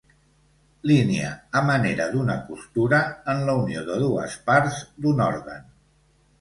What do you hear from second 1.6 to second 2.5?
manera d'una